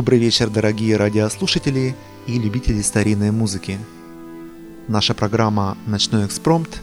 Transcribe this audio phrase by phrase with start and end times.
[0.00, 1.94] Добрый вечер, дорогие радиослушатели
[2.26, 3.78] и любители старинной музыки.
[4.88, 6.80] Наша программа «Ночной экспромт»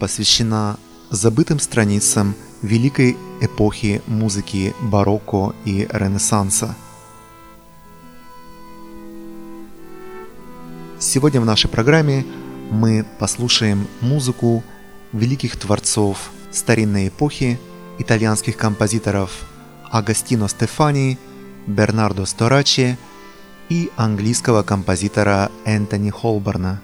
[0.00, 0.76] посвящена
[1.10, 6.74] забытым страницам великой эпохи музыки барокко и ренессанса.
[10.98, 12.26] Сегодня в нашей программе
[12.72, 14.64] мы послушаем музыку
[15.12, 17.60] великих творцов старинной эпохи,
[18.00, 19.30] итальянских композиторов
[19.92, 21.16] Агастино Стефани,
[21.66, 22.96] Бернардо Сторачи
[23.68, 26.80] и английского композитора Энтони Холборна.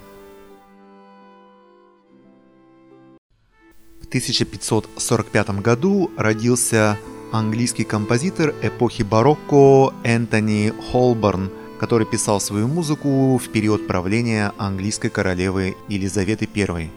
[4.01, 6.99] В 1545 году родился
[7.31, 15.77] английский композитор эпохи барокко Энтони Холборн, который писал свою музыку в период правления английской королевы
[15.89, 16.91] Елизаветы I.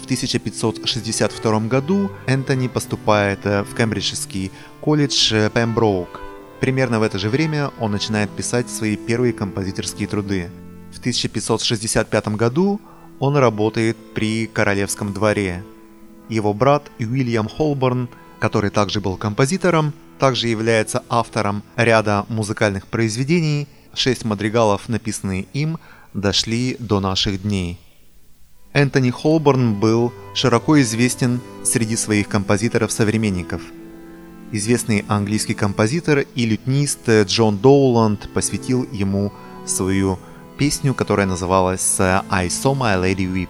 [0.00, 6.29] В 1562 году Энтони поступает в Кембриджский колледж Пемброук.
[6.60, 10.50] Примерно в это же время он начинает писать свои первые композиторские труды.
[10.92, 12.80] В 1565 году
[13.18, 15.64] он работает при королевском дворе.
[16.28, 23.66] Его брат Уильям Холборн, который также был композитором, также является автором ряда музыкальных произведений.
[23.94, 25.78] Шесть мадригалов, написанные им,
[26.12, 27.80] дошли до наших дней.
[28.72, 33.62] Энтони Холборн был широко известен среди своих композиторов-современников.
[34.52, 39.32] Известный английский композитор и лютнист Джон Доуланд посвятил ему
[39.64, 40.18] свою
[40.58, 43.48] песню, которая называлась «I saw my lady weep».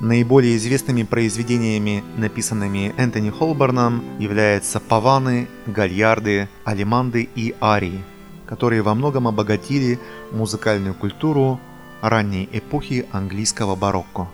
[0.00, 8.02] Наиболее известными произведениями, написанными Энтони Холборном, являются паваны, гальярды, алиманды и арии,
[8.44, 10.00] которые во многом обогатили
[10.32, 11.60] музыкальную культуру
[12.00, 14.28] ранней эпохи английского барокко.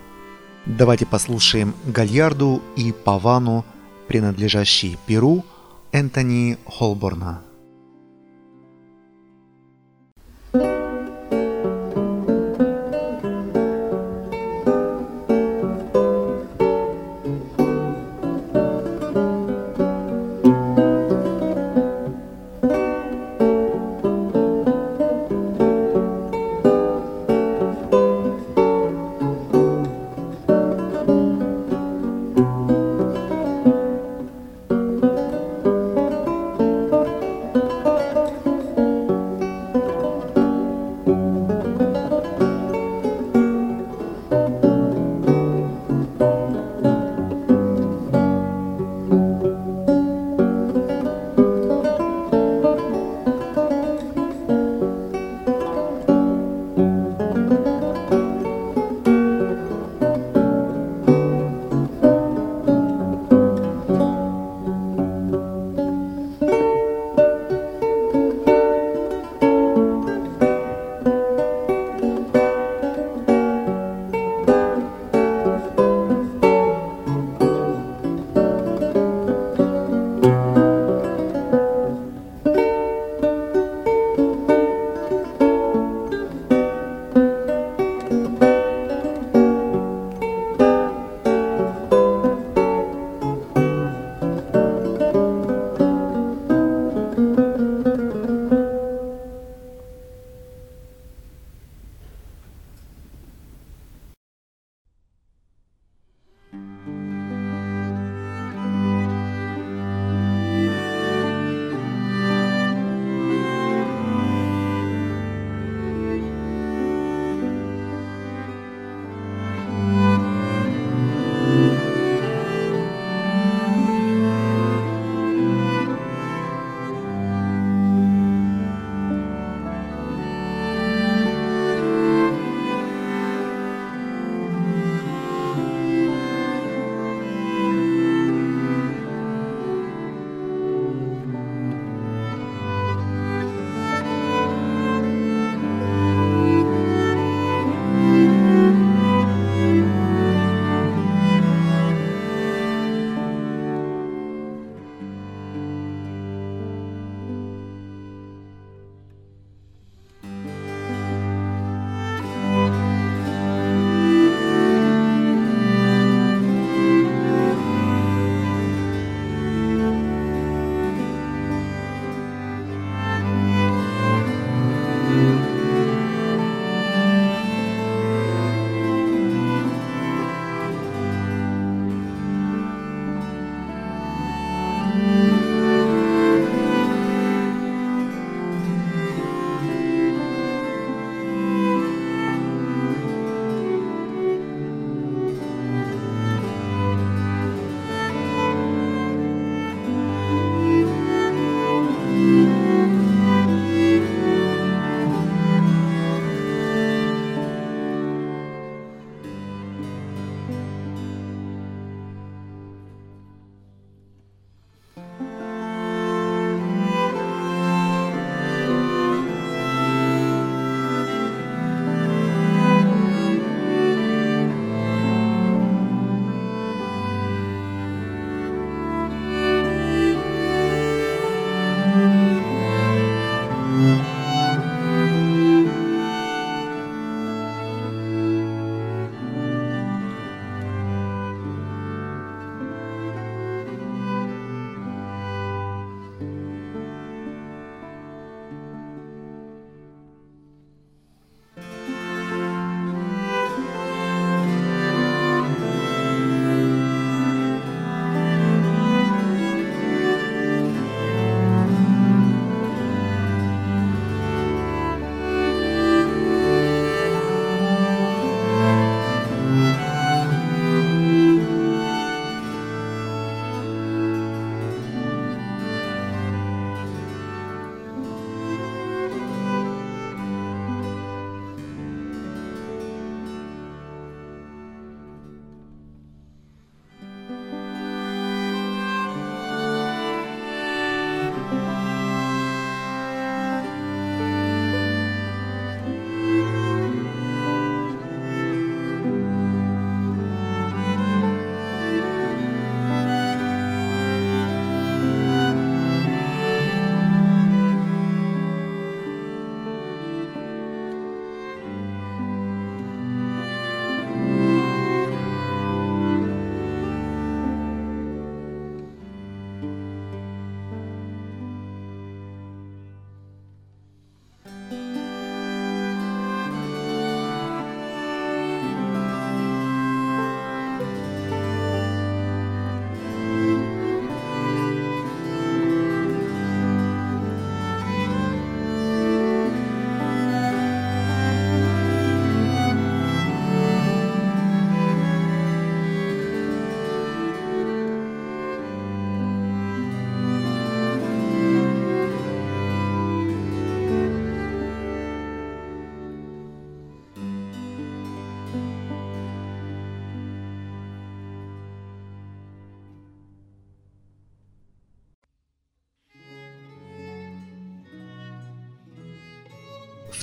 [0.65, 3.65] Давайте послушаем гальярду и павану,
[4.07, 5.45] принадлежащие Перу,
[5.91, 7.44] Энтони Холборна.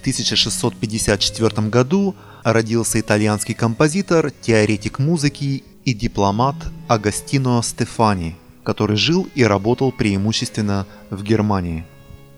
[0.03, 6.57] 1654 году родился итальянский композитор, теоретик музыки и дипломат
[6.89, 11.87] Агастино Стефани, который жил и работал преимущественно в Германии.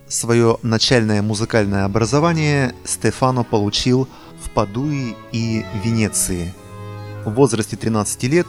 [0.06, 4.08] Свое начальное музыкальное образование Стефано получил
[4.42, 6.52] в Падуе и Венеции.
[7.24, 8.46] В возрасте 13 лет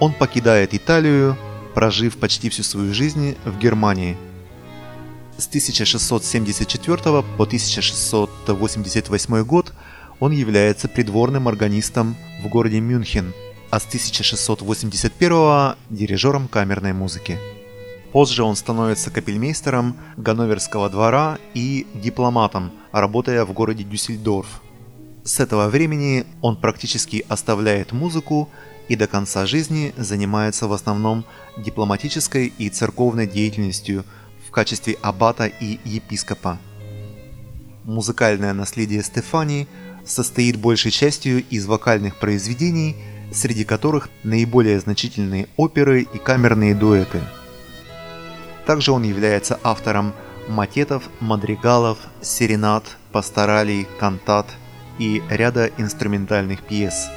[0.00, 1.38] он покидает Италию,
[1.74, 4.18] прожив почти всю свою жизнь в Германии.
[5.40, 6.96] С 1674
[7.38, 9.72] по 1688 год
[10.18, 13.32] он является придворным органистом в городе Мюнхен,
[13.70, 17.38] а с 1681– дирижером камерной музыки.
[18.12, 24.60] Позже он становится капельмейстером Ганноверского двора и дипломатом, работая в городе Дюссельдорф.
[25.24, 28.50] С этого времени он практически оставляет музыку
[28.90, 31.24] и до конца жизни занимается в основном
[31.56, 34.04] дипломатической и церковной деятельностью
[34.50, 36.58] в качестве аббата и епископа.
[37.84, 39.68] Музыкальное наследие Стефани
[40.04, 42.96] состоит большей частью из вокальных произведений,
[43.32, 47.20] среди которых наиболее значительные оперы и камерные дуэты–
[48.70, 50.12] также он является автором
[50.46, 54.46] матетов, мадригалов, серенад, пасторалей, кантат
[54.96, 57.08] и ряда инструментальных пьес.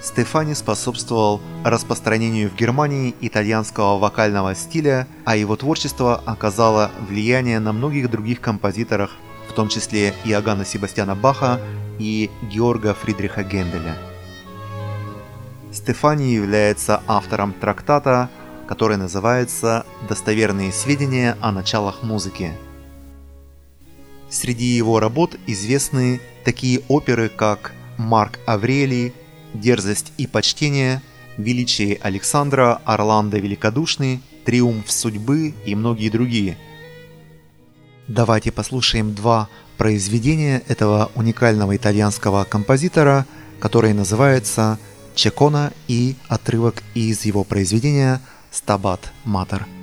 [0.00, 8.10] Стефани способствовал распространению в Германии итальянского вокального стиля, а его творчество оказало влияние на многих
[8.10, 9.10] других композиторов,
[9.48, 11.60] в том числе Иоганна Себастьяна Баха
[11.98, 13.96] и Георга Фридриха Генделя.
[15.72, 18.30] Стефани является автором трактата
[18.68, 22.52] который называется «Достоверные сведения о началах музыки».
[24.28, 29.14] Среди его работ известны такие оперы, как «Марк Аврелий»,
[29.54, 31.02] «Дерзость и почтение»,
[31.36, 36.56] «Величие Александра», «Орландо Великодушный», «Триумф судьбы» и многие другие.
[38.08, 43.26] Давайте послушаем два произведения этого уникального итальянского композитора,
[43.60, 44.78] которые называются
[45.14, 48.20] «Чекона» и отрывок из его произведения–
[48.52, 49.77] Stabat Mater.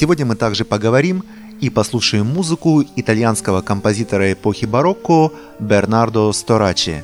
[0.00, 1.24] Сегодня мы также поговорим
[1.60, 7.02] и послушаем музыку итальянского композитора эпохи барокко Бернардо Сторачи.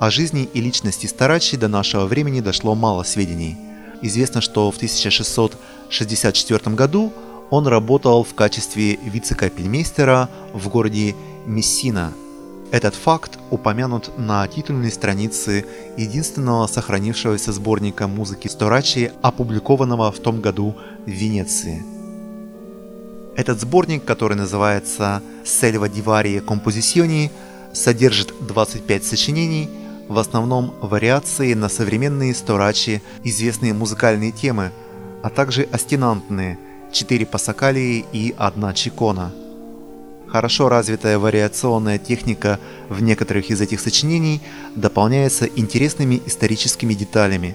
[0.00, 3.56] О жизни и личности Сторачи до нашего времени дошло мало сведений.
[4.02, 7.12] Известно, что в 1664 году
[7.50, 11.14] он работал в качестве вице-капельмейстера в городе
[11.46, 12.12] Мессина.
[12.72, 20.74] Этот факт упомянут на титульной странице единственного сохранившегося сборника музыки Сторачи, опубликованного в том году
[21.06, 21.97] в Венеции.
[23.38, 27.30] Этот сборник, который называется «Сельва диварии композициони»,
[27.72, 29.70] содержит 25 сочинений,
[30.08, 34.72] в основном вариации на современные сторачи, известные музыкальные темы,
[35.22, 36.58] а также астенантные–
[36.92, 39.32] 4 пасакалии и 1 чикона.
[40.26, 44.40] Хорошо развитая вариационная техника в некоторых из этих сочинений
[44.74, 47.54] дополняется интересными историческими деталями.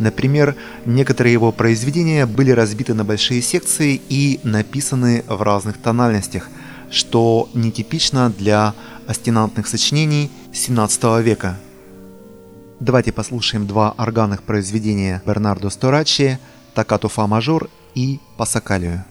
[0.00, 6.48] Например, некоторые его произведения были разбиты на большие секции и написаны в разных тональностях,
[6.90, 8.74] что нетипично для
[9.06, 11.58] астенантных сочинений XVII века.
[12.80, 16.38] Давайте послушаем два органных произведения Бернардо Сторачи
[16.74, 19.04] «Токкато фа мажор» и Пасакалию.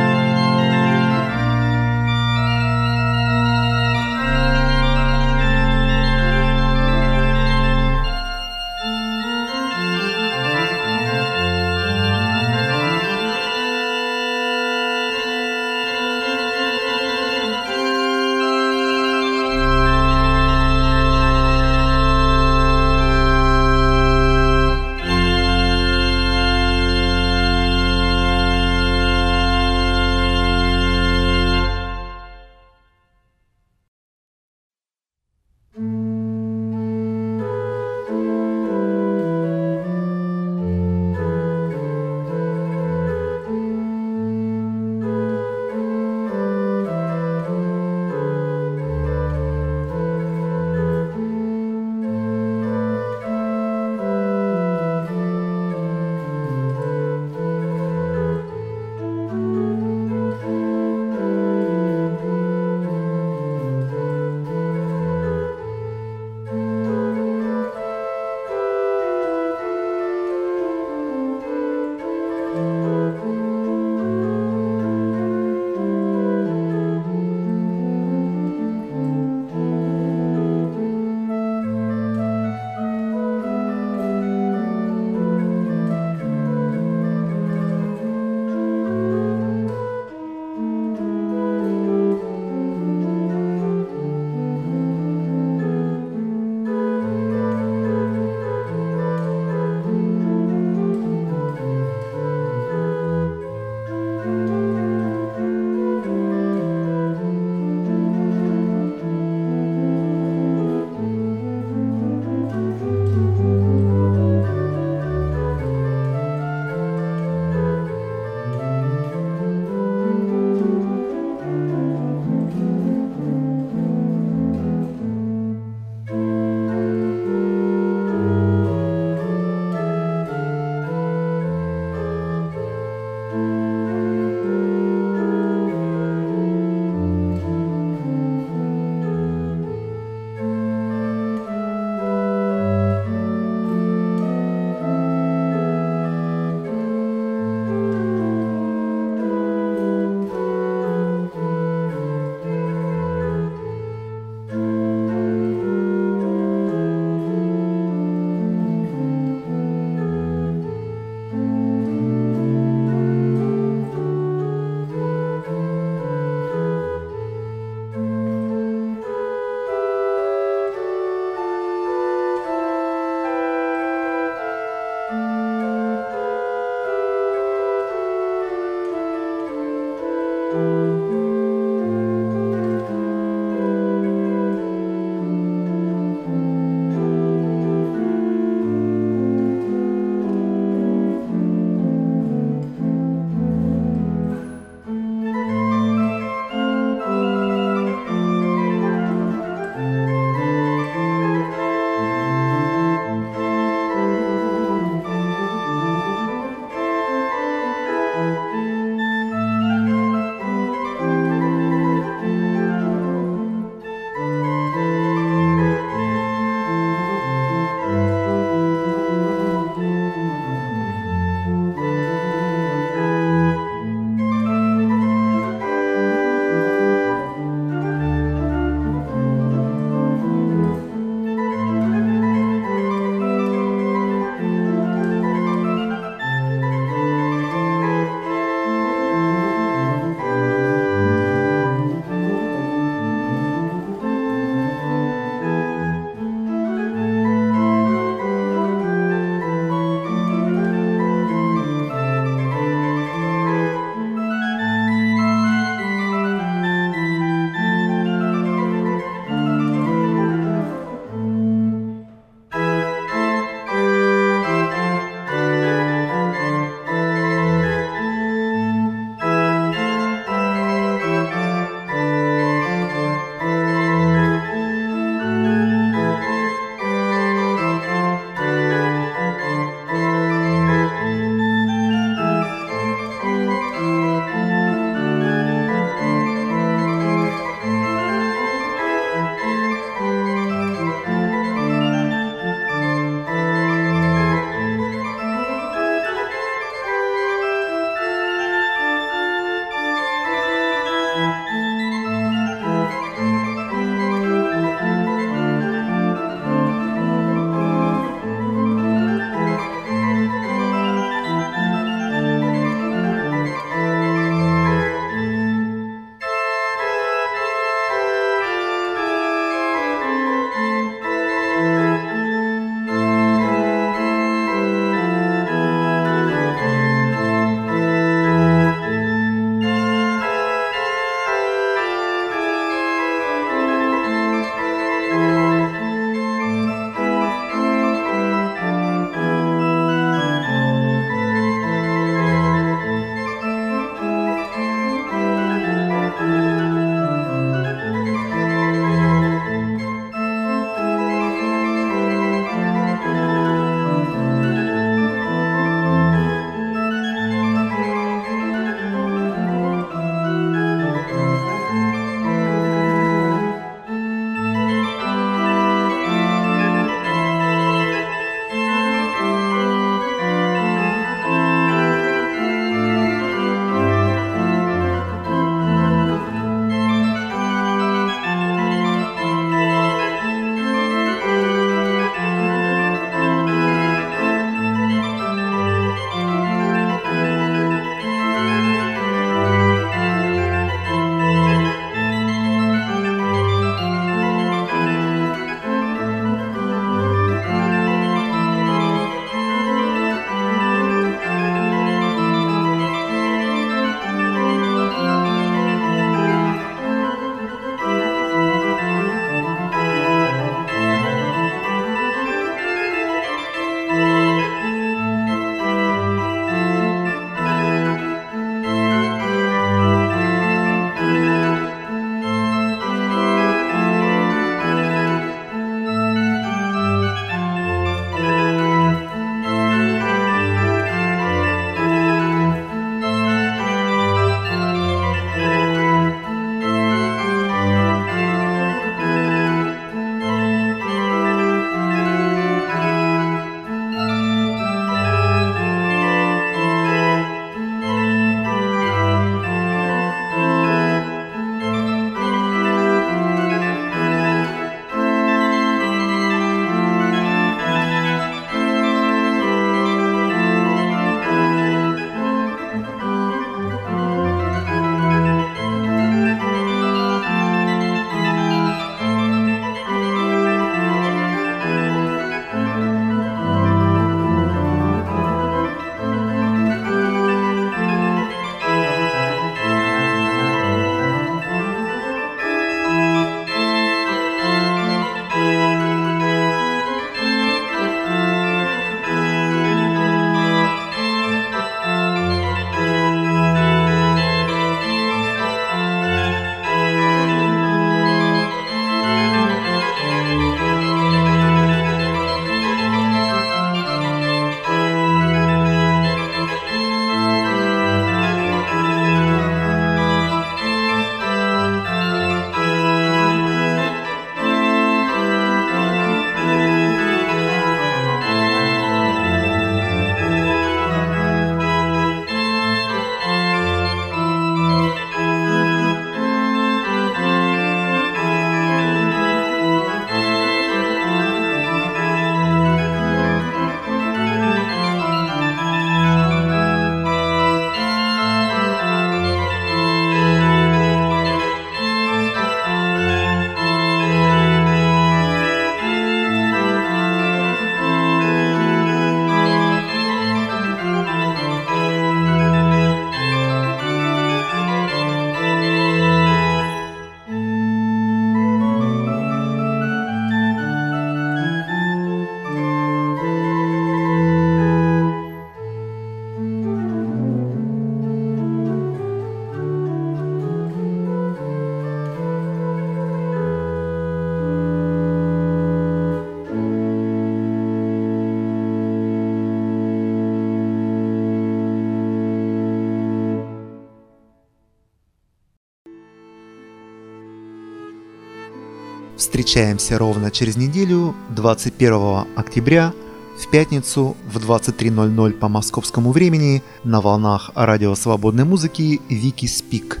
[589.20, 592.94] Встречаемся ровно через неделю, 21 октября,
[593.38, 600.00] в пятницу в 23.00 по московскому времени на волнах радио свободной музыки Вики Спик.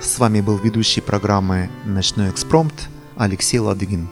[0.00, 4.08] С вами был ведущий программы «Ночной экспромт» Алексей Ладыгин.